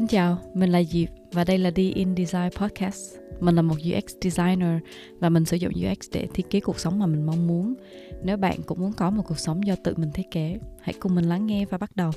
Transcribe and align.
Xin 0.00 0.06
chào, 0.06 0.38
mình 0.54 0.70
là 0.70 0.82
Diệp 0.82 1.08
và 1.32 1.44
đây 1.44 1.58
là 1.58 1.70
The 1.70 1.82
In 1.82 2.16
Design 2.16 2.50
Podcast. 2.56 3.16
Mình 3.40 3.54
là 3.54 3.62
một 3.62 3.74
UX 3.74 4.14
designer 4.22 4.82
và 5.18 5.28
mình 5.28 5.44
sử 5.44 5.56
dụng 5.56 5.72
UX 5.72 6.10
để 6.12 6.26
thiết 6.34 6.50
kế 6.50 6.60
cuộc 6.60 6.78
sống 6.78 6.98
mà 6.98 7.06
mình 7.06 7.26
mong 7.26 7.46
muốn. 7.46 7.74
Nếu 8.22 8.36
bạn 8.36 8.62
cũng 8.66 8.80
muốn 8.80 8.92
có 8.92 9.10
một 9.10 9.22
cuộc 9.26 9.38
sống 9.38 9.66
do 9.66 9.74
tự 9.84 9.94
mình 9.96 10.10
thiết 10.14 10.30
kế, 10.30 10.58
hãy 10.82 10.94
cùng 11.00 11.14
mình 11.14 11.24
lắng 11.24 11.46
nghe 11.46 11.64
và 11.64 11.78
bắt 11.78 11.96
đầu. 11.96 12.10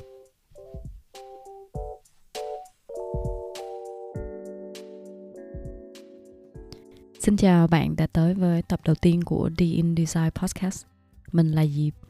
Xin 7.20 7.38
chào 7.38 7.68
bạn 7.68 7.96
đã 7.96 8.08
tới 8.08 8.34
với 8.34 8.62
tập 8.62 8.80
đầu 8.86 8.96
tiên 8.96 9.24
của 9.24 9.50
The 9.58 9.66
In 9.66 9.96
Design 9.98 10.30
Podcast. 10.36 10.86
Mình 11.32 11.52
là 11.52 11.66
Diệp 11.66 12.03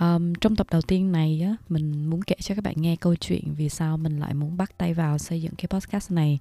Um, 0.00 0.34
trong 0.34 0.56
tập 0.56 0.66
đầu 0.70 0.82
tiên 0.82 1.12
này 1.12 1.42
á, 1.44 1.56
mình 1.68 2.10
muốn 2.10 2.22
kể 2.22 2.34
cho 2.40 2.54
các 2.54 2.64
bạn 2.64 2.74
nghe 2.76 2.96
câu 2.96 3.16
chuyện 3.16 3.54
vì 3.54 3.68
sao 3.68 3.96
mình 3.96 4.20
lại 4.20 4.34
muốn 4.34 4.56
bắt 4.56 4.78
tay 4.78 4.94
vào 4.94 5.18
xây 5.18 5.42
dựng 5.42 5.52
cái 5.58 5.68
podcast 5.68 6.10
này. 6.10 6.38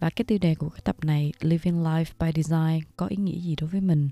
Và 0.00 0.10
cái 0.10 0.24
tiêu 0.24 0.38
đề 0.38 0.54
của 0.54 0.68
cái 0.68 0.80
tập 0.84 0.96
này 1.02 1.32
Living 1.40 1.84
Life 1.84 2.04
by 2.18 2.42
Design 2.42 2.80
có 2.96 3.06
ý 3.06 3.16
nghĩa 3.16 3.38
gì 3.38 3.56
đối 3.60 3.70
với 3.70 3.80
mình. 3.80 4.08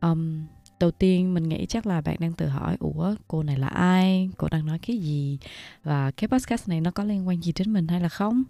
Um, 0.00 0.46
đầu 0.80 0.90
tiên 0.90 1.34
mình 1.34 1.48
nghĩ 1.48 1.66
chắc 1.66 1.86
là 1.86 2.00
bạn 2.00 2.16
đang 2.20 2.32
tự 2.32 2.46
hỏi 2.46 2.76
ủa 2.80 3.14
cô 3.28 3.42
này 3.42 3.56
là 3.58 3.68
ai? 3.68 4.30
Cô 4.36 4.48
đang 4.50 4.66
nói 4.66 4.78
cái 4.78 4.98
gì? 4.98 5.38
Và 5.84 6.10
cái 6.10 6.28
podcast 6.28 6.68
này 6.68 6.80
nó 6.80 6.90
có 6.90 7.04
liên 7.04 7.28
quan 7.28 7.42
gì 7.42 7.52
đến 7.58 7.72
mình 7.72 7.88
hay 7.88 8.00
là 8.00 8.08
không? 8.08 8.44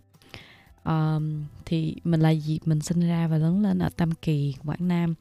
Um, 0.84 1.44
thì 1.64 1.96
mình 2.04 2.20
là 2.20 2.30
gì 2.30 2.58
mình 2.64 2.80
sinh 2.80 3.00
ra 3.00 3.26
và 3.26 3.38
lớn 3.38 3.62
lên 3.62 3.78
ở 3.78 3.88
tam 3.96 4.12
kỳ 4.12 4.54
quảng 4.64 4.88
nam 4.88 5.14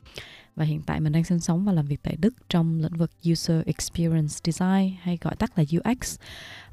và 0.56 0.66
hiện 0.66 0.82
tại 0.86 1.00
mình 1.00 1.14
đang 1.14 1.24
sinh 1.24 1.40
sống 1.40 1.66
và 1.66 1.74
làm 1.74 1.86
việc 1.86 2.00
tại 2.04 2.16
Đức 2.20 2.34
trong 2.50 2.82
lĩnh 2.82 2.98
vực 2.98 3.12
User 3.32 3.66
Experience 3.66 4.36
Design 4.44 4.96
hay 5.02 5.18
gọi 5.22 5.36
tắt 5.36 5.52
là 5.58 5.64
UX. 5.78 6.20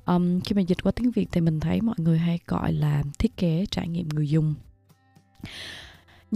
Um, 0.06 0.41
khi 0.41 0.55
mà 0.55 0.62
dịch 0.62 0.78
qua 0.82 0.92
tiếng 0.92 1.10
Việt 1.10 1.27
thì 1.32 1.41
mình 1.41 1.60
thấy 1.60 1.80
mọi 1.80 1.97
người 1.98 2.19
hay 2.19 2.38
gọi 2.47 2.72
là 2.72 3.02
thiết 3.19 3.36
kế 3.36 3.66
trải 3.70 3.88
nghiệm 3.88 4.08
người 4.08 4.28
dùng 4.28 4.54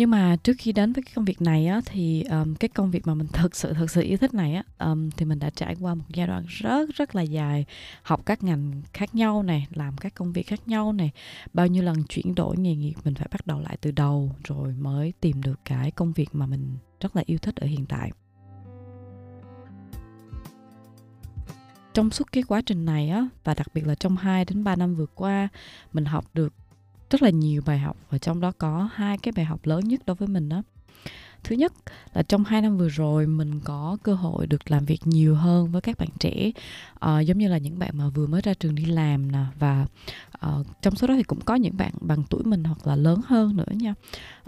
nhưng 0.01 0.11
mà 0.11 0.37
trước 0.37 0.53
khi 0.59 0.73
đến 0.73 0.93
với 0.93 1.03
cái 1.03 1.13
công 1.17 1.25
việc 1.25 1.43
này 1.43 1.67
á 1.67 1.81
thì 1.85 2.23
um, 2.23 2.55
cái 2.55 2.69
công 2.69 2.91
việc 2.91 3.07
mà 3.07 3.15
mình 3.15 3.27
thực 3.33 3.57
sự 3.57 3.73
thực 3.73 3.91
sự 3.91 4.03
yêu 4.03 4.17
thích 4.17 4.35
này 4.35 4.55
á 4.55 4.63
um, 4.79 5.11
thì 5.11 5.27
mình 5.27 5.39
đã 5.39 5.51
trải 5.51 5.77
qua 5.81 5.95
một 5.95 6.05
giai 6.09 6.27
đoạn 6.27 6.45
rất 6.49 6.91
rất 6.95 7.15
là 7.15 7.23
dài 7.23 7.65
học 8.03 8.27
các 8.27 8.43
ngành 8.43 8.83
khác 8.93 9.15
nhau 9.15 9.43
này 9.43 9.67
làm 9.71 9.97
các 9.97 10.15
công 10.15 10.33
việc 10.33 10.47
khác 10.47 10.69
nhau 10.69 10.93
này 10.93 11.11
bao 11.53 11.67
nhiêu 11.67 11.83
lần 11.83 12.05
chuyển 12.05 12.35
đổi 12.35 12.57
nghề 12.57 12.75
nghiệp 12.75 12.95
mình 13.05 13.15
phải 13.15 13.29
bắt 13.31 13.47
đầu 13.47 13.61
lại 13.61 13.77
từ 13.81 13.91
đầu 13.91 14.33
rồi 14.45 14.75
mới 14.79 15.13
tìm 15.21 15.43
được 15.43 15.61
cái 15.65 15.91
công 15.91 16.13
việc 16.13 16.29
mà 16.33 16.47
mình 16.47 16.77
rất 17.01 17.17
là 17.17 17.23
yêu 17.27 17.39
thích 17.39 17.57
ở 17.57 17.67
hiện 17.67 17.87
tại. 17.87 18.11
Trong 21.95 22.11
suốt 22.11 22.33
cái 22.33 22.43
quá 22.43 22.63
trình 22.67 22.85
này 22.85 23.09
á 23.11 23.29
và 23.45 23.55
đặc 23.55 23.67
biệt 23.75 23.87
là 23.87 23.95
trong 23.95 24.17
2 24.17 24.45
đến 24.45 24.65
3 24.65 24.77
năm 24.77 24.95
vừa 24.95 25.07
qua 25.07 25.49
mình 25.93 26.05
học 26.05 26.25
được 26.35 26.53
rất 27.11 27.23
là 27.23 27.31
nhiều 27.31 27.63
bài 27.67 27.79
học 27.79 27.97
và 28.11 28.19
trong 28.19 28.41
đó 28.41 28.53
có 28.59 28.89
hai 28.95 29.19
cái 29.19 29.33
bài 29.37 29.45
học 29.45 29.67
lớn 29.67 29.89
nhất 29.89 30.01
đối 30.07 30.17
với 30.17 30.29
mình 30.29 30.49
đó. 30.49 30.63
Thứ 31.45 31.57
nhất 31.57 31.73
là 32.15 32.23
trong 32.23 32.45
hai 32.45 32.63
năm 32.63 32.79
vừa 32.79 32.89
rồi 32.89 33.27
mình 33.27 33.61
có 33.65 33.97
cơ 34.03 34.15
hội 34.15 34.47
được 34.47 34.71
làm 34.71 34.85
việc 34.85 35.01
nhiều 35.05 35.35
hơn 35.35 35.71
với 35.71 35.81
các 35.81 35.99
bạn 35.99 36.09
trẻ. 36.19 36.51
Uh, 36.95 37.27
giống 37.27 37.39
như 37.39 37.49
là 37.49 37.59
những 37.59 37.79
bạn 37.79 37.91
mà 37.95 38.09
vừa 38.09 38.27
mới 38.27 38.41
ra 38.41 38.55
trường 38.55 38.75
đi 38.75 38.85
làm 38.85 39.33
nè 39.33 39.45
và 39.59 39.87
uh, 40.47 40.67
trong 40.83 40.95
số 40.95 41.07
đó 41.07 41.15
thì 41.17 41.23
cũng 41.23 41.41
có 41.41 41.55
những 41.55 41.77
bạn 41.77 41.93
bằng 42.01 42.23
tuổi 42.31 42.43
mình 42.45 42.65
hoặc 42.65 42.87
là 42.87 42.97
lớn 42.97 43.21
hơn 43.27 43.57
nữa 43.57 43.73
nha. 43.75 43.95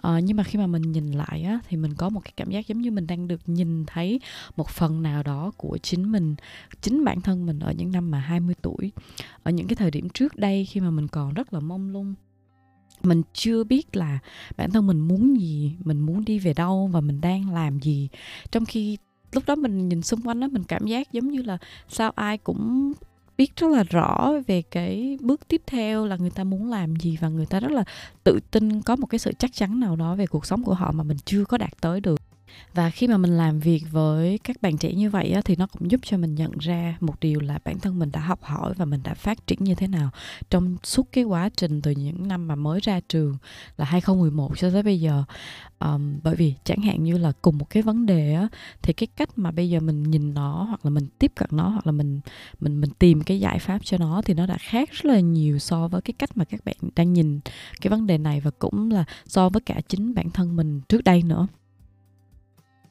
Uh, 0.09 0.25
nhưng 0.25 0.37
mà 0.37 0.43
khi 0.43 0.59
mà 0.59 0.67
mình 0.67 0.93
nhìn 0.93 1.13
lại 1.13 1.43
á, 1.43 1.59
thì 1.69 1.77
mình 1.77 1.95
có 1.95 2.09
một 2.09 2.21
cái 2.25 2.33
cảm 2.37 2.51
giác 2.51 2.67
giống 2.69 2.81
như 2.81 2.91
mình 2.91 3.07
đang 3.07 3.29
được 3.29 3.41
nhìn 3.47 3.85
thấy 3.87 4.21
một 4.57 4.69
phần 4.69 5.03
nào 5.03 5.23
đó 5.23 5.53
của 5.57 5.79
chính 5.83 6.13
mình 6.13 6.35
chính 6.81 7.05
bản 7.05 7.21
thân 7.21 7.47
mình 7.47 7.59
ở 7.59 7.73
những 7.73 7.93
năm 7.93 8.11
mà 8.11 8.19
20 8.19 8.55
tuổi. 8.63 8.93
Ở 9.43 9.51
những 9.51 9.67
cái 9.67 9.77
thời 9.77 9.91
điểm 9.91 10.09
trước 10.09 10.37
đây 10.37 10.65
khi 10.65 10.81
mà 10.81 10.91
mình 10.91 11.09
còn 11.09 11.35
rất 11.35 11.53
là 11.53 11.61
mông 11.61 11.91
lung 11.93 12.15
mình 13.05 13.23
chưa 13.33 13.65
biết 13.65 13.97
là 13.97 14.19
bản 14.57 14.71
thân 14.71 14.87
mình 14.87 15.01
muốn 15.01 15.41
gì, 15.41 15.73
mình 15.85 16.01
muốn 16.01 16.25
đi 16.25 16.39
về 16.39 16.55
đâu 16.55 16.91
và 16.93 17.01
mình 17.01 17.21
đang 17.21 17.55
làm 17.55 17.81
gì. 17.81 18.09
Trong 18.51 18.65
khi 18.65 18.99
lúc 19.33 19.45
đó 19.47 19.55
mình 19.55 19.89
nhìn 19.89 20.03
xung 20.03 20.21
quanh 20.21 20.41
đó 20.41 20.49
mình 20.49 20.65
cảm 20.65 20.87
giác 20.87 21.13
giống 21.13 21.29
như 21.29 21.43
là 21.43 21.59
sao 21.89 22.11
ai 22.11 22.39
cũng 22.39 22.93
biết 23.37 23.57
rất 23.57 23.69
là 23.71 23.83
rõ 23.83 24.33
về 24.47 24.63
cái 24.63 25.19
bước 25.21 25.49
tiếp 25.49 25.63
theo 25.67 26.07
là 26.07 26.17
người 26.17 26.31
ta 26.31 26.45
muốn 26.45 26.71
làm 26.71 26.97
gì 26.97 27.19
và 27.21 27.29
người 27.29 27.47
ta 27.47 27.61
rất 27.61 27.71
là 27.71 27.85
tự 28.25 28.41
tin 28.51 28.83
có 28.83 28.97
một 28.97 29.07
cái 29.07 29.19
sự 29.19 29.33
chắc 29.39 29.53
chắn 29.55 29.81
nào 29.81 29.97
đó 29.97 30.15
về 30.15 30.27
cuộc 30.27 30.47
sống 30.47 30.63
của 30.63 30.75
họ 30.75 30.93
mà 30.93 31.05
mình 31.05 31.17
chưa 31.25 31.45
có 31.45 31.59
đạt 31.59 31.81
tới 31.81 32.01
được 32.01 32.22
và 32.75 32.91
khi 32.91 33.09
mà 33.09 33.17
mình 33.17 33.37
làm 33.37 33.61
việc 33.61 33.83
với 33.91 34.39
các 34.45 34.63
bạn 34.63 34.77
trẻ 34.79 34.93
như 34.93 35.11
vậy 35.11 35.33
á, 35.33 35.41
thì 35.45 35.57
nó 35.57 35.67
cũng 35.67 35.91
giúp 35.91 36.01
cho 36.05 36.17
mình 36.17 36.35
nhận 36.35 36.59
ra 36.59 36.97
một 37.01 37.15
điều 37.21 37.41
là 37.41 37.59
bản 37.65 37.79
thân 37.79 37.99
mình 37.99 38.13
đã 38.13 38.21
học 38.21 38.43
hỏi 38.43 38.75
và 38.77 38.85
mình 38.85 39.01
đã 39.03 39.15
phát 39.15 39.47
triển 39.47 39.59
như 39.65 39.75
thế 39.75 39.87
nào 39.87 40.11
trong 40.51 40.77
suốt 40.83 41.09
cái 41.13 41.25
quá 41.25 41.49
trình 41.57 41.83
từ 41.83 41.91
những 41.91 42.29
năm 42.29 42.49
mà 42.49 42.55
mới 42.55 42.81
ra 42.81 43.01
trường 43.09 43.37
là 43.77 43.85
2011 43.85 44.59
cho 44.59 44.71
tới 44.71 44.83
bây 44.83 45.01
giờ. 45.01 45.25
Um, 45.79 46.21
bởi 46.23 46.35
vì 46.35 46.55
chẳng 46.65 46.83
hạn 46.83 47.05
như 47.05 47.19
là 47.19 47.33
cùng 47.43 47.59
một 47.59 47.71
cái 47.71 47.83
vấn 47.83 48.07
đề 48.07 48.35
á 48.35 48.49
thì 48.83 48.93
cái 48.93 49.07
cách 49.17 49.39
mà 49.39 49.51
bây 49.51 49.71
giờ 49.71 49.81
mình 49.81 50.03
nhìn 50.03 50.35
nó 50.35 50.65
hoặc 50.69 50.85
là 50.85 50.91
mình 50.91 51.07
tiếp 51.19 51.33
cận 51.35 51.49
nó 51.53 51.69
hoặc 51.69 51.87
là 51.87 51.93
mình 51.93 52.21
mình 52.61 52.81
mình 52.81 52.91
tìm 52.99 53.23
cái 53.23 53.41
giải 53.41 53.59
pháp 53.59 53.79
cho 53.85 53.99
nó 53.99 54.23
thì 54.25 54.35
nó 54.35 54.47
đã 54.47 54.57
khác 54.59 54.91
rất 54.93 55.05
là 55.05 55.21
nhiều 55.21 55.59
so 55.59 55.89
với 55.89 56.01
cái 56.03 56.15
cách 56.19 56.37
mà 56.37 56.45
các 56.45 56.65
bạn 56.65 56.77
đang 56.97 57.13
nhìn 57.13 57.41
cái 57.81 57.91
vấn 57.91 58.07
đề 58.07 58.19
này 58.19 58.41
và 58.41 58.51
cũng 58.59 58.91
là 58.91 59.05
so 59.27 59.49
với 59.49 59.61
cả 59.61 59.81
chính 59.89 60.15
bản 60.15 60.31
thân 60.31 60.57
mình 60.57 60.81
trước 60.89 61.05
đây 61.05 61.23
nữa 61.23 61.47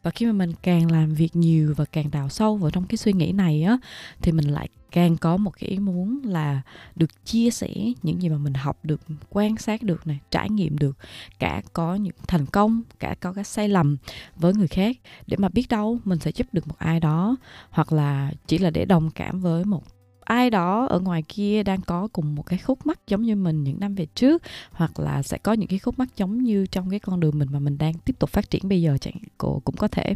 và 0.04 0.12
khi 0.12 0.26
mà 0.26 0.32
mình 0.32 0.54
càng 0.62 0.92
làm 0.92 1.14
việc 1.14 1.36
nhiều 1.36 1.74
và 1.78 1.86
càng 1.86 2.12
đào 2.12 2.30
sâu 2.30 2.58
vào 2.58 2.72
trong 2.72 2.86
cái 2.86 2.98
suy 2.98 3.14
nghĩ 3.14 3.32
này 3.32 3.64
á, 3.64 3.78
thì 4.22 4.32
mình 4.32 4.46
lại 4.46 4.70
càng 4.92 5.18
có 5.18 5.38
một 5.38 5.52
cái 5.60 5.70
ý 5.70 5.80
muốn 5.80 6.22
là 6.24 6.62
được 6.96 7.26
chia 7.26 7.50
sẻ 7.50 7.70
những 8.04 8.22
gì 8.22 8.30
mà 8.30 8.38
mình 8.38 8.54
học 8.54 8.80
được, 8.84 9.02
quan 9.30 9.58
sát 9.58 9.84
được 9.84 10.08
này, 10.08 10.20
trải 10.32 10.50
nghiệm 10.50 10.78
được, 10.78 10.98
cả 11.40 11.62
có 11.74 11.96
những 11.96 12.16
thành 12.28 12.46
công, 12.46 12.82
cả 13.00 13.16
có 13.20 13.34
cái 13.34 13.44
sai 13.44 13.70
lầm 13.70 13.98
với 14.36 14.54
người 14.54 14.68
khác. 14.68 14.98
Để 15.28 15.38
mà 15.38 15.50
biết 15.50 15.68
đâu 15.70 16.00
mình 16.06 16.20
sẽ 16.20 16.32
giúp 16.32 16.48
được 16.52 16.68
một 16.68 16.78
ai 16.78 17.00
đó, 17.00 17.36
hoặc 17.70 17.94
là 17.94 18.32
chỉ 18.48 18.58
là 18.58 18.70
để 18.70 18.86
đồng 18.86 19.10
cảm 19.12 19.42
với 19.42 19.66
một 19.66 19.84
ai 20.22 20.50
đó 20.50 20.86
ở 20.86 21.00
ngoài 21.00 21.24
kia 21.28 21.64
đang 21.64 21.82
có 21.82 22.08
cùng 22.14 22.36
một 22.36 22.44
cái 22.44 22.60
khúc 22.60 22.86
mắc 22.86 23.00
giống 23.08 23.22
như 23.22 23.36
mình 23.36 23.64
những 23.64 23.80
năm 23.80 23.96
về 23.96 24.06
trước, 24.06 24.44
hoặc 24.72 25.00
là 25.00 25.24
sẽ 25.24 25.38
có 25.38 25.54
những 25.54 25.68
cái 25.68 25.80
khúc 25.80 26.00
mắc 26.00 26.10
giống 26.18 26.44
như 26.44 26.66
trong 26.66 26.90
cái 26.90 27.00
con 27.00 27.20
đường 27.20 27.40
mình 27.40 27.48
mà 27.52 27.60
mình 27.60 27.78
đang 27.78 27.94
tiếp 27.94 28.20
tục 28.20 28.30
phát 28.30 28.50
triển 28.50 28.62
bây 28.70 28.82
giờ 28.82 28.98
chẳng 29.02 29.14
cũng 29.38 29.76
có 29.78 29.88
thể. 29.88 30.14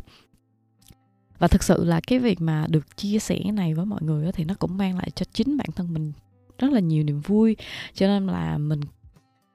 Và 1.39 1.47
thực 1.47 1.63
sự 1.63 1.83
là 1.83 2.01
cái 2.07 2.19
việc 2.19 2.41
mà 2.41 2.67
được 2.69 2.97
chia 2.97 3.19
sẻ 3.19 3.39
này 3.53 3.73
với 3.73 3.85
mọi 3.85 4.01
người 4.03 4.31
thì 4.31 4.43
nó 4.43 4.53
cũng 4.59 4.77
mang 4.77 4.97
lại 4.97 5.09
cho 5.15 5.25
chính 5.33 5.57
bản 5.57 5.67
thân 5.75 5.93
mình 5.93 6.11
rất 6.59 6.71
là 6.71 6.79
nhiều 6.79 7.03
niềm 7.03 7.21
vui. 7.21 7.55
Cho 7.93 8.07
nên 8.07 8.27
là 8.27 8.57
mình, 8.57 8.79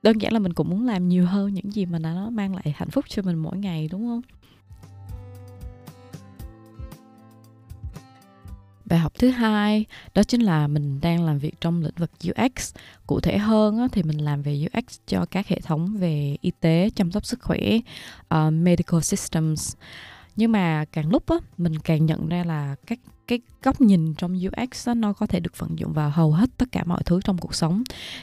đơn 0.03 0.19
giản 0.19 0.33
là 0.33 0.39
mình 0.39 0.53
cũng 0.53 0.69
muốn 0.69 0.87
làm 0.87 1.09
nhiều 1.09 1.27
hơn 1.27 1.55
những 1.55 1.73
gì 1.73 1.87
mà 1.87 1.99
nó 1.99 2.31
mang 2.31 2.55
lại 2.55 2.75
hạnh 2.77 2.91
phúc 2.91 3.05
cho 3.09 3.23
mình 3.23 3.37
mỗi 3.37 3.59
ngày, 3.59 3.89
đúng 3.93 4.07
không? 4.07 4.23
Bài 8.91 8.99
học 8.99 9.13
thứ 9.19 9.31
hai 9.31 9.85
đó 10.15 10.23
chính 10.23 10.41
là 10.41 10.67
mình 10.67 11.01
đang 11.01 11.25
làm 11.25 11.39
việc 11.39 11.61
trong 11.61 11.83
lĩnh 11.83 11.95
vực 11.97 12.11
UX 12.29 12.75
cụ 13.07 13.21
thể 13.21 13.39
hơn 13.39 13.89
thì 13.93 14.03
mình 14.03 14.19
làm 14.19 14.43
về 14.43 14.67
UX 14.67 14.99
cho 15.07 15.25
các 15.31 15.49
hệ 15.49 15.61
thống 15.61 15.97
về 15.99 16.37
y 16.41 16.51
tế 16.61 16.91
chăm 16.97 17.13
sóc 17.13 17.25
sức 17.25 17.39
khỏe 17.43 17.59
uh, 18.35 18.53
medical 18.53 19.01
systems 19.01 19.75
nhưng 20.37 20.53
mà 20.53 20.85
càng 20.93 21.11
lúc 21.11 21.27
á 21.27 21.37
mình 21.59 21.79
càng 21.79 22.07
nhận 22.07 22.29
ra 22.29 22.45
là 22.45 22.77
các 22.87 22.99
cái 23.31 23.41
góc 23.63 23.81
nhìn 23.81 24.15
trong 24.15 24.39
UX 24.47 24.89
đó, 24.89 24.95
nó 24.95 25.13
có 25.13 25.27
thể 25.27 25.41
được 25.41 25.59
vận 25.59 25.79
dụng 25.79 25.93
vào 25.93 26.11
hầu 26.11 26.33
hết 26.33 26.51
tất 26.57 26.73
cả 26.73 26.85
mọi 26.85 27.03
thứ 27.05 27.21
trong 27.25 27.39
cuộc 27.39 27.55
sống. 27.55 27.83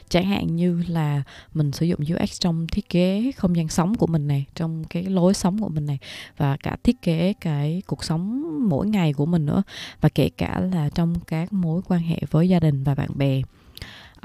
Chẳng 0.10 0.26
hạn 0.26 0.56
như 0.56 0.84
là 0.88 1.24
mình 1.54 1.72
sử 1.72 1.86
dụng 1.86 2.00
UX 2.00 2.40
trong 2.40 2.68
thiết 2.68 2.90
kế 2.90 3.32
không 3.38 3.56
gian 3.56 3.68
sống 3.68 3.96
của 3.96 4.08
mình 4.08 4.28
này 4.28 4.46
trong 4.56 4.84
cái 4.84 5.04
lối 5.04 5.34
sống 5.34 5.62
của 5.62 5.70
mình 5.70 5.86
này 5.86 6.00
và 6.38 6.58
cả 6.64 6.78
thiết 6.84 7.02
kế 7.02 7.34
cái 7.42 7.82
cuộc 7.88 8.04
sống 8.04 8.44
mỗi 8.70 8.88
ngày 8.88 9.14
của 9.14 9.26
mình 9.26 9.46
nữa 9.46 9.64
và 10.02 10.10
kể 10.10 10.30
cả 10.38 10.60
là 10.74 10.90
trong 10.90 11.16
các 11.28 11.54
mối 11.54 11.82
quan 11.88 12.02
hệ 12.02 12.20
với 12.32 12.50
gia 12.50 12.60
đình 12.60 12.84
và 12.84 12.96
bạn 12.96 13.10
bè 13.16 13.42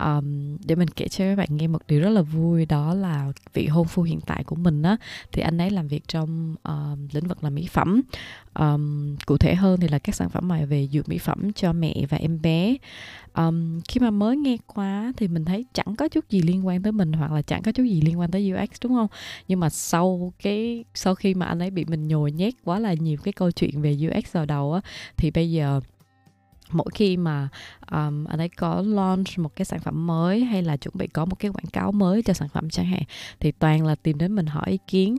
um, 0.02 0.56
để 0.64 0.74
mình 0.74 0.88
kể 0.88 1.08
cho 1.08 1.24
các 1.24 1.36
bạn 1.36 1.48
nghe 1.50 1.66
một 1.66 1.82
điều 1.88 2.00
rất 2.00 2.10
là 2.10 2.22
vui 2.22 2.66
đó 2.66 2.94
là 2.94 3.32
vị 3.54 3.66
hôn 3.66 3.86
phu 3.86 4.02
hiện 4.02 4.20
tại 4.26 4.44
của 4.44 4.56
mình 4.56 4.82
á 4.82 4.96
thì 5.32 5.42
anh 5.42 5.58
ấy 5.58 5.70
làm 5.70 5.88
việc 5.88 6.08
trong 6.08 6.54
um, 6.62 7.08
lĩnh 7.12 7.28
vực 7.28 7.44
là 7.44 7.50
mỹ 7.50 7.68
phẩm. 7.70 8.02
Um, 8.58 9.16
cụ 9.26 9.36
thể 9.36 9.54
hơn 9.54 9.80
thì 9.80 9.88
là 9.88 9.98
các 9.98 10.14
sản 10.14 10.30
phẩm 10.30 10.48
mà 10.48 10.64
về 10.64 10.88
dược 10.92 11.08
mỹ 11.08 11.18
phẩm 11.18 11.52
cho 11.52 11.72
mẹ 11.72 11.94
và 12.08 12.16
em 12.16 12.42
bé. 12.42 12.76
Um, 13.34 13.80
khi 13.88 14.00
mà 14.00 14.10
mới 14.10 14.36
nghe 14.36 14.56
qua 14.66 15.12
thì 15.16 15.28
mình 15.28 15.44
thấy 15.44 15.64
chẳng 15.72 15.96
có 15.96 16.08
chút 16.08 16.28
gì 16.30 16.42
liên 16.42 16.66
quan 16.66 16.82
tới 16.82 16.92
mình 16.92 17.12
hoặc 17.12 17.32
là 17.32 17.42
chẳng 17.42 17.62
có 17.62 17.72
chút 17.72 17.82
gì 17.82 18.00
liên 18.00 18.18
quan 18.18 18.30
tới 18.30 18.52
UX 18.52 18.80
đúng 18.82 18.94
không? 18.94 19.08
Nhưng 19.48 19.60
mà 19.60 19.70
sau 19.70 20.32
cái 20.42 20.84
sau 20.94 21.14
khi 21.14 21.34
mà 21.34 21.46
anh 21.46 21.58
ấy 21.58 21.70
bị 21.70 21.84
mình 21.84 22.08
nhồi 22.08 22.32
nhét 22.32 22.54
quá 22.64 22.78
là 22.78 22.94
nhiều 22.94 23.16
cái 23.24 23.32
câu 23.32 23.50
chuyện 23.50 23.82
về 23.82 23.96
UX 24.08 24.32
vào 24.32 24.46
đầu 24.46 24.72
á 24.72 24.80
thì 25.16 25.30
bây 25.30 25.50
giờ 25.50 25.80
mỗi 26.72 26.86
khi 26.94 27.16
mà 27.16 27.48
um, 27.90 28.24
anh 28.24 28.38
ấy 28.38 28.48
có 28.48 28.82
launch 28.86 29.38
một 29.38 29.56
cái 29.56 29.64
sản 29.64 29.80
phẩm 29.80 30.06
mới 30.06 30.44
hay 30.44 30.62
là 30.62 30.76
chuẩn 30.76 30.94
bị 30.98 31.06
có 31.06 31.24
một 31.24 31.38
cái 31.38 31.50
quảng 31.50 31.70
cáo 31.72 31.92
mới 31.92 32.22
cho 32.22 32.32
sản 32.32 32.48
phẩm 32.48 32.70
chẳng 32.70 32.86
hạn 32.86 33.02
thì 33.40 33.52
toàn 33.52 33.86
là 33.86 33.94
tìm 33.94 34.18
đến 34.18 34.34
mình 34.34 34.46
hỏi 34.46 34.64
ý 34.66 34.78
kiến 34.86 35.16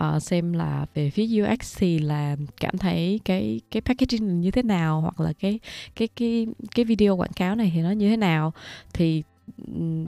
uh, 0.00 0.22
xem 0.22 0.52
là 0.52 0.86
về 0.94 1.10
phía 1.10 1.42
UX 1.42 1.78
thì 1.78 1.98
là 1.98 2.36
cảm 2.60 2.78
thấy 2.78 3.20
cái 3.24 3.60
cái 3.70 3.80
packaging 3.80 4.40
như 4.40 4.50
thế 4.50 4.62
nào 4.62 5.00
hoặc 5.00 5.20
là 5.20 5.32
cái 5.32 5.60
cái 5.96 6.08
cái 6.08 6.46
cái 6.74 6.84
video 6.84 7.16
quảng 7.16 7.32
cáo 7.36 7.54
này 7.54 7.72
thì 7.74 7.82
nó 7.82 7.90
như 7.90 8.10
thế 8.10 8.16
nào. 8.16 8.52
Thì 8.92 9.22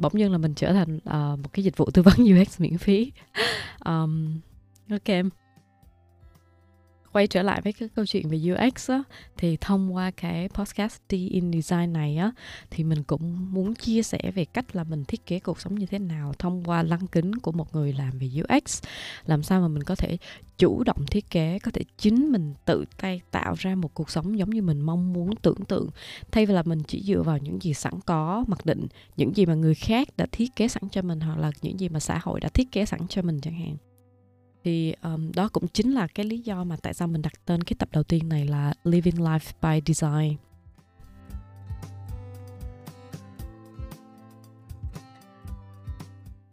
bỗng 0.01 0.13
nhiên 0.15 0.33
là 0.33 0.39
mình 0.39 0.55
trở 0.55 0.73
thành 0.73 0.97
uh, 0.97 1.39
một 1.39 1.53
cái 1.53 1.65
dịch 1.65 1.77
vụ 1.77 1.91
tư 1.91 2.03
vấn 2.03 2.15
UX 2.43 2.61
miễn 2.61 2.79
phí. 2.79 3.13
Um, 3.85 4.41
ok 4.91 5.33
quay 7.19 7.27
trở 7.27 7.43
lại 7.43 7.61
với 7.61 7.73
cái 7.73 7.89
câu 7.95 8.07
chuyện 8.07 8.29
về 8.29 8.39
UX 8.53 8.91
á, 8.91 9.03
thì 9.37 9.57
thông 9.61 9.95
qua 9.95 10.11
cái 10.11 10.49
podcast 10.49 10.97
D 11.09 11.13
in 11.13 11.53
Design 11.53 11.93
này 11.93 12.17
á 12.17 12.33
thì 12.71 12.85
mình 12.85 13.03
cũng 13.03 13.55
muốn 13.55 13.75
chia 13.75 14.03
sẻ 14.03 14.19
về 14.35 14.45
cách 14.45 14.77
là 14.77 14.85
mình 14.85 15.05
thiết 15.05 15.27
kế 15.27 15.39
cuộc 15.39 15.61
sống 15.61 15.75
như 15.75 15.87
thế 15.87 15.99
nào 15.99 16.33
thông 16.39 16.65
qua 16.65 16.83
lăng 16.83 17.07
kính 17.07 17.35
của 17.35 17.53
một 17.53 17.75
người 17.75 17.93
làm 17.93 18.19
về 18.19 18.29
UX 18.43 18.83
làm 19.27 19.43
sao 19.43 19.61
mà 19.61 19.69
mình 19.69 19.83
có 19.83 19.95
thể 19.95 20.17
chủ 20.59 20.85
động 20.85 21.07
thiết 21.07 21.31
kế 21.31 21.59
có 21.59 21.71
thể 21.71 21.83
chính 21.99 22.33
mình 22.33 22.55
tự 22.65 22.85
tay 23.01 23.21
tạo 23.31 23.55
ra 23.59 23.75
một 23.75 23.95
cuộc 23.95 24.11
sống 24.11 24.39
giống 24.39 24.51
như 24.51 24.63
mình 24.63 24.81
mong 24.81 25.13
muốn 25.13 25.37
tưởng 25.37 25.65
tượng. 25.69 25.89
Thay 26.33 26.47
vì 26.47 26.55
là 26.55 26.63
mình 26.63 26.83
chỉ 26.83 27.03
dựa 27.03 27.23
vào 27.23 27.39
những 27.39 27.63
gì 27.63 27.75
sẵn 27.75 27.95
có 28.07 28.45
mặc 28.49 28.67
định 28.67 28.87
những 29.17 29.37
gì 29.37 29.47
mà 29.47 29.55
người 29.55 29.75
khác 29.75 30.09
đã 30.17 30.27
thiết 30.33 30.57
kế 30.57 30.69
sẵn 30.69 30.83
cho 30.91 31.03
mình 31.03 31.21
hoặc 31.21 31.39
là 31.39 31.51
những 31.63 31.81
gì 31.81 31.89
mà 31.89 32.01
xã 32.01 32.19
hội 32.23 32.41
đã 32.41 32.49
thiết 32.49 32.73
kế 32.73 32.85
sẵn 32.85 33.01
cho 33.09 33.23
mình 33.23 33.41
chẳng 33.41 33.55
hạn 33.55 33.88
thì 34.65 34.95
um, 35.03 35.33
đó 35.33 35.49
cũng 35.53 35.69
chính 35.69 35.95
là 35.95 36.07
cái 36.07 36.27
lý 36.27 36.39
do 36.39 36.65
mà 36.65 36.77
tại 36.83 36.95
sao 36.95 37.09
mình 37.09 37.23
đặt 37.23 37.33
tên 37.45 37.63
cái 37.63 37.75
tập 37.79 37.89
đầu 37.93 38.03
tiên 38.03 38.29
này 38.29 38.47
là 38.47 38.75
Living 38.85 39.17
Life 39.17 39.53
by 39.63 39.95
Design. 39.95 40.37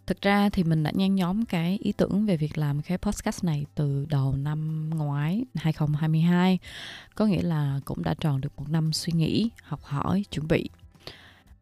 Thực 0.06 0.22
ra 0.22 0.50
thì 0.50 0.64
mình 0.64 0.84
đã 0.84 0.92
nhen 0.94 1.16
nhóm 1.16 1.46
cái 1.46 1.78
ý 1.82 1.92
tưởng 1.92 2.26
về 2.26 2.38
việc 2.38 2.58
làm 2.58 2.82
cái 2.82 2.98
podcast 2.98 3.44
này 3.44 3.66
từ 3.76 4.06
đầu 4.10 4.36
năm 4.36 4.90
ngoái 4.90 5.46
2022. 5.56 6.60
Có 7.16 7.26
nghĩa 7.26 7.42
là 7.42 7.80
cũng 7.86 8.04
đã 8.04 8.14
tròn 8.14 8.42
được 8.42 8.52
một 8.58 8.70
năm 8.70 8.94
suy 8.94 9.14
nghĩ, 9.14 9.50
học 9.64 9.84
hỏi, 9.84 10.26
chuẩn 10.32 10.48
bị. 10.48 10.70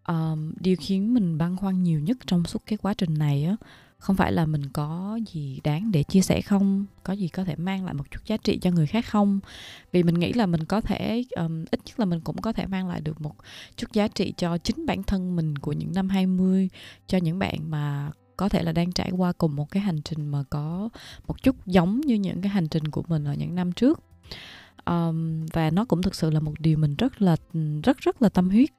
Um, 0.08 0.54
điều 0.60 0.76
khiến 0.80 1.14
mình 1.14 1.38
băn 1.38 1.58
khoăn 1.58 1.84
nhiều 1.84 2.00
nhất 2.00 2.18
trong 2.26 2.46
suốt 2.46 2.64
cái 2.66 2.78
quá 2.78 2.94
trình 2.94 3.14
này 3.18 3.46
á 3.46 3.56
không 4.04 4.16
phải 4.16 4.32
là 4.32 4.46
mình 4.46 4.70
có 4.70 5.20
gì 5.28 5.60
đáng 5.64 5.92
để 5.92 6.04
chia 6.04 6.22
sẻ 6.22 6.42
không? 6.42 6.86
Có 7.04 7.14
gì 7.14 7.28
có 7.28 7.44
thể 7.44 7.56
mang 7.56 7.86
lại 7.86 7.94
một 7.94 8.12
chút 8.12 8.20
giá 8.26 8.38
trị 8.38 8.58
cho 8.58 8.72
người 8.72 8.88
khác 8.88 9.06
không? 9.06 9.40
Vì 9.92 10.04
mình 10.04 10.20
nghĩ 10.20 10.34
là 10.34 10.46
mình 10.46 10.64
có 10.64 10.82
thể 10.82 11.24
um, 11.36 11.66
ít 11.72 11.80
nhất 11.86 12.00
là 12.00 12.06
mình 12.06 12.20
cũng 12.20 12.42
có 12.42 12.54
thể 12.54 12.66
mang 12.66 12.88
lại 12.88 13.02
được 13.02 13.22
một 13.22 13.36
chút 13.76 13.94
giá 13.94 14.08
trị 14.08 14.34
cho 14.38 14.58
chính 14.58 14.86
bản 14.86 15.04
thân 15.04 15.36
mình 15.36 15.58
của 15.58 15.72
những 15.72 15.92
năm 15.96 16.10
20 16.10 16.70
cho 17.08 17.18
những 17.18 17.40
bạn 17.40 17.72
mà 17.72 18.12
có 18.38 18.50
thể 18.50 18.64
là 18.64 18.72
đang 18.72 18.92
trải 18.92 19.12
qua 19.12 19.32
cùng 19.32 19.56
một 19.56 19.72
cái 19.72 19.84
hành 19.84 20.02
trình 20.02 20.28
mà 20.28 20.44
có 20.50 20.90
một 21.28 21.44
chút 21.44 21.56
giống 21.66 22.02
như 22.02 22.16
những 22.16 22.42
cái 22.42 22.50
hành 22.50 22.68
trình 22.68 22.88
của 22.88 23.04
mình 23.08 23.24
ở 23.24 23.34
những 23.34 23.56
năm 23.56 23.72
trước 23.72 24.00
um, 24.86 25.46
và 25.54 25.70
nó 25.70 25.86
cũng 25.86 26.02
thực 26.02 26.16
sự 26.16 26.30
là 26.30 26.40
một 26.40 26.54
điều 26.60 26.78
mình 26.78 26.96
rất 26.96 27.22
là 27.22 27.36
rất 27.84 27.98
rất 27.98 28.22
là 28.22 28.30
tâm 28.30 28.50
huyết. 28.50 28.70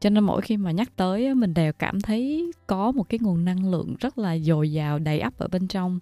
Cho 0.00 0.10
nên 0.10 0.24
mỗi 0.24 0.42
khi 0.42 0.56
mà 0.56 0.70
nhắc 0.70 0.96
tới 0.96 1.34
mình 1.34 1.54
đều 1.54 1.72
cảm 1.72 2.00
thấy 2.00 2.52
có 2.66 2.92
một 2.92 3.08
cái 3.08 3.18
nguồn 3.22 3.44
năng 3.44 3.70
lượng 3.70 3.94
rất 4.00 4.18
là 4.18 4.38
dồi 4.38 4.72
dào 4.72 4.98
đầy 4.98 5.20
ắp 5.20 5.38
ở 5.38 5.48
bên 5.48 5.68
trong. 5.68 5.98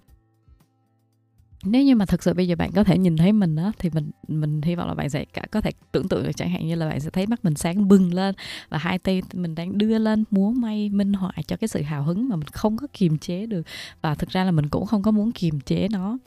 Nếu 1.64 1.82
như 1.82 1.96
mà 1.96 2.06
thực 2.06 2.22
sự 2.22 2.34
bây 2.34 2.48
giờ 2.48 2.56
bạn 2.56 2.72
có 2.72 2.84
thể 2.84 2.98
nhìn 2.98 3.16
thấy 3.16 3.32
mình 3.32 3.56
á 3.56 3.72
thì 3.78 3.90
mình 3.90 4.10
mình 4.28 4.62
hy 4.62 4.74
vọng 4.74 4.88
là 4.88 4.94
bạn 4.94 5.10
sẽ 5.10 5.24
cả 5.24 5.42
có 5.50 5.60
thể 5.60 5.70
tưởng 5.92 6.08
tượng 6.08 6.24
được 6.24 6.32
chẳng 6.36 6.50
hạn 6.50 6.66
như 6.66 6.74
là 6.74 6.88
bạn 6.88 7.00
sẽ 7.00 7.10
thấy 7.10 7.26
mắt 7.26 7.44
mình 7.44 7.54
sáng 7.54 7.88
bừng 7.88 8.14
lên 8.14 8.34
và 8.68 8.78
hai 8.78 8.98
tay 8.98 9.22
mình 9.32 9.54
đang 9.54 9.78
đưa 9.78 9.98
lên 9.98 10.24
múa 10.30 10.50
may 10.50 10.88
minh 10.88 11.12
họa 11.12 11.32
cho 11.46 11.56
cái 11.56 11.68
sự 11.68 11.82
hào 11.82 12.02
hứng 12.02 12.28
mà 12.28 12.36
mình 12.36 12.48
không 12.52 12.76
có 12.76 12.86
kiềm 12.92 13.18
chế 13.18 13.46
được. 13.46 13.62
Và 14.02 14.14
thực 14.14 14.28
ra 14.28 14.44
là 14.44 14.50
mình 14.50 14.68
cũng 14.68 14.86
không 14.86 15.02
có 15.02 15.10
muốn 15.10 15.32
kiềm 15.32 15.60
chế 15.60 15.88
nó 15.90 16.18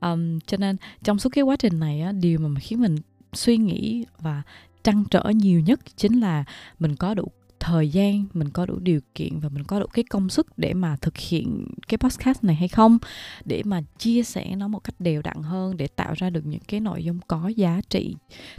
um, 0.00 0.38
cho 0.46 0.56
nên 0.56 0.76
trong 1.04 1.18
suốt 1.18 1.30
cái 1.32 1.42
quá 1.42 1.56
trình 1.56 1.80
này 1.80 2.00
á 2.00 2.12
điều 2.12 2.38
mà 2.38 2.60
khiến 2.60 2.80
mình 2.80 2.96
suy 3.32 3.56
nghĩ 3.56 4.04
và 4.18 4.42
trăn 4.84 5.04
trở 5.10 5.22
nhiều 5.34 5.60
nhất 5.60 5.80
chính 5.96 6.20
là 6.20 6.44
mình 6.78 6.96
có 6.96 7.14
đủ 7.14 7.28
thời 7.60 7.88
gian 7.88 8.24
mình 8.34 8.50
có 8.50 8.66
đủ 8.66 8.78
điều 8.78 9.00
kiện 9.14 9.40
và 9.40 9.48
mình 9.48 9.64
có 9.64 9.80
đủ 9.80 9.86
cái 9.86 10.04
công 10.04 10.28
sức 10.28 10.58
để 10.58 10.74
mà 10.74 10.96
thực 10.96 11.16
hiện 11.16 11.66
cái 11.88 11.98
podcast 11.98 12.44
này 12.44 12.56
hay 12.56 12.68
không? 12.68 12.98
Để 13.44 13.62
mà 13.64 13.80
chia 13.98 14.22
sẻ 14.22 14.56
nó 14.56 14.68
một 14.68 14.84
cách 14.84 14.94
đều 14.98 15.22
đặn 15.22 15.42
hơn 15.42 15.76
để 15.76 15.86
tạo 15.86 16.14
ra 16.16 16.30
được 16.30 16.46
những 16.46 16.62
cái 16.68 16.80
nội 16.80 17.04
dung 17.04 17.18
có 17.28 17.48
giá 17.48 17.80
trị 17.88 18.16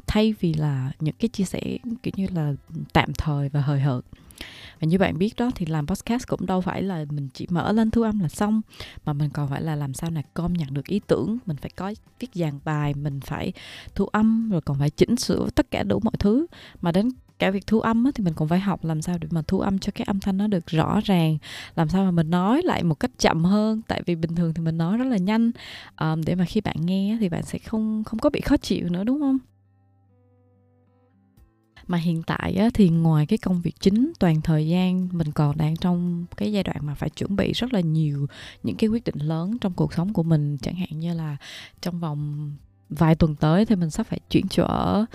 thay 0.07 0.33
vì 0.39 0.53
là 0.53 0.91
những 0.99 1.15
cái 1.19 1.29
chia 1.29 1.43
sẻ 1.43 1.77
kiểu 2.03 2.11
như 2.15 2.27
là 2.33 2.53
tạm 2.93 3.13
thời 3.17 3.49
và 3.49 3.61
hời 3.61 3.79
hợt 3.79 4.01
và 4.79 4.85
như 4.85 4.97
bạn 4.97 5.17
biết 5.17 5.35
đó 5.37 5.51
thì 5.55 5.65
làm 5.65 5.87
podcast 5.87 6.27
cũng 6.27 6.45
đâu 6.45 6.61
phải 6.61 6.81
là 6.81 7.05
mình 7.09 7.29
chỉ 7.33 7.47
mở 7.49 7.71
lên 7.71 7.91
thu 7.91 8.01
âm 8.01 8.19
là 8.19 8.27
xong 8.27 8.61
mà 9.05 9.13
mình 9.13 9.29
còn 9.29 9.47
phải 9.47 9.61
là 9.61 9.75
làm 9.75 9.93
sao 9.93 10.11
là 10.11 10.21
com 10.33 10.53
nhận 10.53 10.73
được 10.73 10.85
ý 10.85 11.01
tưởng 11.07 11.37
mình 11.45 11.57
phải 11.57 11.71
có 11.75 11.93
viết 12.19 12.29
dàn 12.33 12.59
bài 12.65 12.93
mình 12.93 13.19
phải 13.19 13.53
thu 13.95 14.05
âm 14.05 14.49
rồi 14.49 14.61
còn 14.61 14.79
phải 14.79 14.89
chỉnh 14.89 15.15
sửa 15.15 15.49
tất 15.55 15.71
cả 15.71 15.83
đủ 15.83 15.99
mọi 16.03 16.13
thứ. 16.19 16.45
Mà 16.81 16.91
đến 16.91 17.09
cả 17.39 17.51
việc 17.51 17.67
thu 17.67 17.79
âm 17.79 18.05
á, 18.05 18.11
thì 18.15 18.23
mình 18.23 18.33
cũng 18.33 18.47
phải 18.47 18.59
học 18.59 18.85
làm 18.85 19.01
sao 19.01 19.17
để 19.17 19.27
mà 19.31 19.41
thu 19.47 19.59
âm 19.59 19.79
cho 19.79 19.91
cái 19.95 20.05
âm 20.05 20.19
thanh 20.19 20.37
nó 20.37 20.47
được 20.47 20.67
rõ 20.67 20.99
ràng 21.05 21.37
làm 21.75 21.89
sao 21.89 22.05
mà 22.05 22.11
mình 22.11 22.29
nói 22.29 22.61
lại 22.63 22.83
một 22.83 22.95
cách 22.95 23.11
chậm 23.17 23.43
hơn. 23.43 23.81
Tại 23.87 24.01
vì 24.05 24.15
bình 24.15 24.35
thường 24.35 24.53
thì 24.53 24.61
mình 24.61 24.77
nói 24.77 24.97
rất 24.97 25.05
là 25.05 25.17
nhanh 25.17 25.51
um, 26.01 26.21
để 26.25 26.35
mà 26.35 26.45
khi 26.45 26.61
bạn 26.61 26.75
nghe 26.85 27.17
thì 27.19 27.29
bạn 27.29 27.43
sẽ 27.43 27.59
không 27.59 28.03
không 28.03 28.19
có 28.19 28.29
bị 28.29 28.41
khó 28.41 28.57
chịu 28.57 28.89
nữa 28.89 29.03
đúng 29.03 29.19
không? 29.19 29.37
Mà 31.87 31.97
hiện 31.97 32.23
tại 32.23 32.53
á, 32.53 32.69
thì 32.73 32.89
ngoài 32.89 33.25
cái 33.25 33.37
công 33.37 33.61
việc 33.61 33.75
chính 33.79 34.11
toàn 34.19 34.41
thời 34.41 34.67
gian 34.67 35.09
mình 35.11 35.31
còn 35.31 35.57
đang 35.57 35.75
trong 35.75 36.25
cái 36.37 36.51
giai 36.51 36.63
đoạn 36.63 36.77
mà 36.81 36.93
phải 36.95 37.09
chuẩn 37.09 37.35
bị 37.35 37.51
rất 37.53 37.73
là 37.73 37.79
nhiều 37.79 38.27
những 38.63 38.75
cái 38.75 38.87
quyết 38.89 39.03
định 39.03 39.19
lớn 39.19 39.57
trong 39.61 39.73
cuộc 39.73 39.93
sống 39.93 40.13
của 40.13 40.23
mình. 40.23 40.57
Chẳng 40.61 40.75
hạn 40.75 40.99
như 40.99 41.13
là 41.13 41.37
trong 41.81 41.99
vòng 41.99 42.51
vài 42.89 43.15
tuần 43.15 43.35
tới 43.35 43.65
thì 43.65 43.75
mình 43.75 43.89
sắp 43.89 44.07
phải 44.07 44.19
chuyển 44.29 44.47
chỗ 44.47 44.63
ở. 44.63 45.05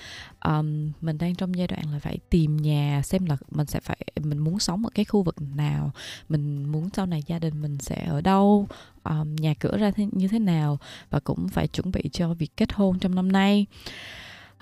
Um, 0.44 0.92
mình 1.00 1.18
đang 1.18 1.34
trong 1.34 1.56
giai 1.56 1.66
đoạn 1.66 1.92
là 1.92 1.98
phải 1.98 2.18
tìm 2.30 2.56
nhà 2.56 3.02
xem 3.04 3.26
là 3.26 3.36
mình 3.50 3.66
sẽ 3.66 3.80
phải 3.80 3.98
mình 4.22 4.38
muốn 4.38 4.58
sống 4.58 4.84
ở 4.84 4.90
cái 4.94 5.04
khu 5.04 5.22
vực 5.22 5.36
nào 5.56 5.90
mình 6.28 6.72
muốn 6.72 6.88
sau 6.96 7.06
này 7.06 7.22
gia 7.26 7.38
đình 7.38 7.62
mình 7.62 7.78
sẽ 7.78 8.06
ở 8.06 8.20
đâu 8.20 8.68
um, 9.04 9.36
nhà 9.36 9.54
cửa 9.54 9.76
ra 9.76 9.90
thế, 9.90 10.06
như 10.12 10.28
thế 10.28 10.38
nào 10.38 10.78
và 11.10 11.20
cũng 11.20 11.48
phải 11.48 11.68
chuẩn 11.68 11.90
bị 11.90 12.02
cho 12.12 12.34
việc 12.34 12.56
kết 12.56 12.72
hôn 12.72 12.98
trong 12.98 13.14
năm 13.14 13.32
nay. 13.32 13.66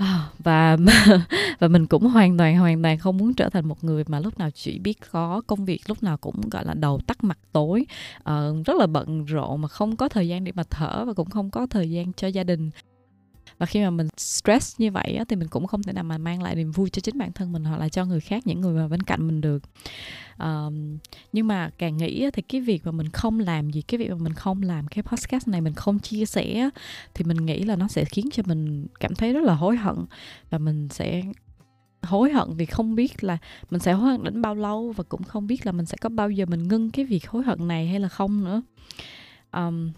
À, 0.03 0.29
và 0.39 0.77
và 1.59 1.69
mình 1.69 1.87
cũng 1.87 2.09
hoàn 2.09 2.39
toàn 2.39 2.59
hoàn 2.59 2.83
toàn 2.83 2.99
không 2.99 3.17
muốn 3.17 3.35
trở 3.35 3.49
thành 3.49 3.69
một 3.69 3.85
người 3.85 4.05
mà 4.07 4.21
lúc 4.21 4.39
nào 4.39 4.51
chỉ 4.51 4.79
biết 4.79 4.99
có 5.11 5.43
công 5.47 5.65
việc 5.65 5.81
lúc 5.87 6.03
nào 6.03 6.17
cũng 6.17 6.41
gọi 6.51 6.65
là 6.65 6.75
đầu 6.75 7.01
tắt 7.07 7.25
mặt 7.25 7.39
tối. 7.53 7.87
Uh, 8.19 8.67
rất 8.67 8.77
là 8.77 8.87
bận 8.87 9.25
rộn 9.25 9.61
mà 9.61 9.69
không 9.69 9.97
có 9.97 10.09
thời 10.09 10.29
gian 10.29 10.45
để 10.45 10.53
mà 10.55 10.63
thở 10.71 11.05
và 11.05 11.13
cũng 11.13 11.31
không 11.31 11.51
có 11.51 11.67
thời 11.67 11.91
gian 11.91 12.13
cho 12.13 12.29
gia 12.29 12.45
đình 12.45 12.71
và 13.63 13.67
khi 13.67 13.81
mà 13.81 13.91
mình 13.91 14.09
stress 14.17 14.81
như 14.81 14.91
vậy 14.91 15.17
á, 15.19 15.25
thì 15.29 15.37
mình 15.37 15.49
cũng 15.49 15.67
không 15.67 15.83
thể 15.83 15.93
nào 15.93 16.05
mà 16.05 16.19
mang 16.19 16.43
lại 16.43 16.55
niềm 16.55 16.73
vui 16.73 16.91
cho 16.91 17.01
chính 17.01 17.19
bản 17.19 17.33
thân 17.33 17.53
mình 17.53 17.65
hoặc 17.65 17.81
là 17.81 17.89
cho 17.89 18.05
người 18.05 18.21
khác 18.21 18.47
những 18.47 18.61
người 18.61 18.75
mà 18.75 18.89
bên 18.89 19.03
cạnh 19.03 19.27
mình 19.27 19.41
được. 19.41 19.63
Um, 20.39 20.99
nhưng 21.33 21.47
mà 21.47 21.71
càng 21.79 21.97
nghĩ 21.97 22.25
á, 22.25 22.31
thì 22.33 22.43
cái 22.43 22.61
việc 22.61 22.87
mà 22.87 22.93
mình 22.93 23.09
không 23.09 23.41
làm 23.41 23.71
gì 23.71 23.83
cái 23.83 23.99
việc 23.99 24.11
mà 24.11 24.17
mình 24.17 24.33
không 24.33 24.63
làm 24.63 24.87
cái 24.87 25.03
podcast 25.03 25.49
này 25.49 25.61
mình 25.61 25.73
không 25.75 25.99
chia 25.99 26.27
sẻ 26.27 26.53
á, 26.53 26.71
thì 27.15 27.25
mình 27.25 27.47
nghĩ 27.47 27.63
là 27.63 27.77
nó 27.77 27.89
sẽ 27.89 28.05
khiến 28.05 28.29
cho 28.33 28.43
mình 28.47 28.87
cảm 29.01 29.15
thấy 29.15 29.33
rất 29.33 29.43
là 29.43 29.55
hối 29.55 29.77
hận. 29.77 29.97
Và 30.51 30.59
mình 30.59 30.89
sẽ 30.89 31.23
hối 32.03 32.33
hận 32.33 32.49
vì 32.57 32.67
không 32.67 32.95
biết 32.95 33.25
là 33.25 33.39
mình 33.71 33.81
sẽ 33.81 33.93
hối 33.93 34.11
hận 34.11 34.25
đến 34.25 34.43
bao 34.43 34.55
lâu 34.55 34.93
và 34.97 35.05
cũng 35.05 35.23
không 35.23 35.47
biết 35.47 35.67
là 35.67 35.73
mình 35.73 35.87
sẽ 35.87 35.97
có 36.01 36.09
bao 36.09 36.31
giờ 36.31 36.47
mình 36.47 36.69
ngưng 36.69 36.91
cái 36.91 37.05
việc 37.05 37.29
hối 37.29 37.43
hận 37.43 37.69
này 37.69 37.87
hay 37.87 38.01
là 38.01 38.09
không 38.09 38.45
nữa. 38.45 38.63
Um, 39.53 39.93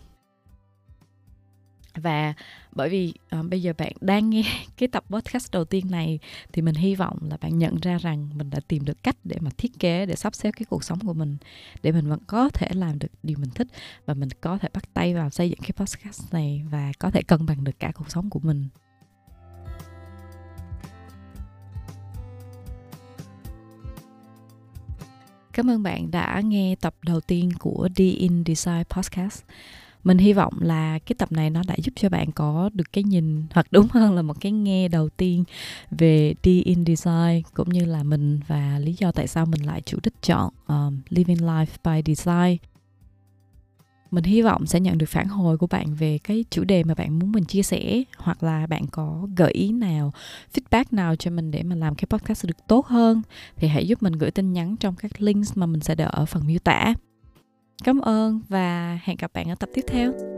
và 1.95 2.35
bởi 2.73 2.89
vì 2.89 3.15
uh, 3.39 3.47
bây 3.51 3.63
giờ 3.63 3.73
bạn 3.79 3.93
đang 4.01 4.31
nghe 4.31 4.43
cái 4.77 4.89
tập 4.89 5.05
podcast 5.11 5.53
đầu 5.53 5.65
tiên 5.65 5.91
này 5.91 6.19
thì 6.53 6.63
mình 6.63 6.75
hy 6.75 6.95
vọng 6.95 7.19
là 7.31 7.37
bạn 7.41 7.59
nhận 7.59 7.77
ra 7.83 7.99
rằng 7.99 8.31
mình 8.35 8.51
đã 8.51 8.61
tìm 8.69 8.85
được 8.85 9.03
cách 9.03 9.17
để 9.25 9.37
mà 9.41 9.51
thiết 9.59 9.79
kế 9.79 10.07
để 10.07 10.17
sắp 10.17 10.35
xếp 10.35 10.51
cái 10.57 10.65
cuộc 10.71 10.85
sống 10.85 10.99
của 11.07 11.15
mình 11.15 11.37
để 11.83 11.93
mình 11.93 12.09
vẫn 12.09 12.21
có 12.27 12.49
thể 12.49 12.69
làm 12.71 12.99
được 12.99 13.09
điều 13.23 13.39
mình 13.39 13.51
thích 13.51 13.69
và 14.07 14.15
mình 14.15 14.29
có 14.41 14.59
thể 14.59 14.69
bắt 14.75 14.85
tay 14.95 15.15
vào 15.15 15.31
xây 15.31 15.51
dựng 15.51 15.59
cái 15.59 15.73
podcast 15.77 16.33
này 16.33 16.65
và 16.71 16.93
có 16.99 17.11
thể 17.11 17.23
cân 17.23 17.47
bằng 17.47 17.65
được 17.65 17.79
cả 17.79 17.93
cuộc 17.95 18.11
sống 18.11 18.31
của 18.31 18.41
mình. 18.43 18.69
Cảm 25.55 25.71
ơn 25.71 25.83
bạn 25.83 26.11
đã 26.11 26.41
nghe 26.45 26.77
tập 26.81 26.95
đầu 27.03 27.21
tiên 27.21 27.53
của 27.59 27.89
D 27.97 28.01
in 28.01 28.45
Design 28.47 28.83
Podcast 28.91 29.43
mình 30.05 30.19
hy 30.19 30.33
vọng 30.33 30.55
là 30.61 30.99
cái 30.99 31.15
tập 31.19 31.33
này 31.33 31.51
nó 31.51 31.63
đã 31.69 31.75
giúp 31.79 31.93
cho 31.97 32.09
bạn 32.09 32.33
có 32.33 32.71
được 32.75 32.93
cái 32.93 33.05
nhìn 33.05 33.43
hoặc 33.51 33.67
đúng 33.71 33.89
hơn 33.91 34.15
là 34.15 34.23
một 34.23 34.41
cái 34.41 34.53
nghe 34.53 34.89
đầu 34.89 35.09
tiên 35.09 35.45
về 35.91 36.35
đi 36.43 36.63
in 36.63 36.85
design 36.87 37.43
cũng 37.55 37.69
như 37.69 37.85
là 37.85 38.03
mình 38.03 38.41
và 38.47 38.79
lý 38.79 38.95
do 38.99 39.13
tại 39.13 39.27
sao 39.27 39.47
mình 39.47 39.67
lại 39.67 39.81
chủ 39.81 39.99
đích 40.03 40.23
chọn 40.23 40.53
um, 40.67 41.01
living 41.09 41.39
life 41.39 41.67
by 41.85 42.15
design. 42.15 42.57
Mình 44.11 44.25
hy 44.25 44.43
vọng 44.43 44.67
sẽ 44.67 44.81
nhận 44.81 44.99
được 44.99 45.09
phản 45.09 45.27
hồi 45.27 45.59
của 45.59 45.67
bạn 45.67 45.95
về 45.95 46.19
cái 46.19 46.45
chủ 46.51 46.65
đề 46.65 46.85
mà 46.85 46.95
bạn 46.95 47.19
muốn 47.19 47.33
mình 47.33 47.45
chia 47.45 47.63
sẻ 47.63 48.03
hoặc 48.17 48.43
là 48.43 48.67
bạn 48.67 48.87
có 48.87 49.29
gợi 49.37 49.53
ý 49.53 49.73
nào 49.73 50.13
feedback 50.55 50.85
nào 50.91 51.17
cho 51.17 51.31
mình 51.31 51.51
để 51.51 51.63
mà 51.63 51.77
làm 51.77 51.95
cái 51.95 52.07
podcast 52.11 52.47
được 52.47 52.67
tốt 52.69 52.87
hơn 52.87 53.23
thì 53.57 53.69
hãy 53.69 53.87
giúp 53.87 54.03
mình 54.03 54.13
gửi 54.13 54.31
tin 54.31 54.53
nhắn 54.53 54.77
trong 54.77 54.95
các 54.95 55.21
links 55.21 55.53
mà 55.55 55.67
mình 55.67 55.81
sẽ 55.81 55.95
để 55.95 56.05
ở 56.05 56.27
phần 56.27 56.47
miêu 56.47 56.59
tả. 56.59 56.95
Cảm 57.85 58.01
ơn 58.01 58.41
và 58.49 58.99
hẹn 59.03 59.17
gặp 59.21 59.33
bạn 59.35 59.49
ở 59.49 59.55
tập 59.55 59.69
tiếp 59.75 59.85
theo. 59.89 60.34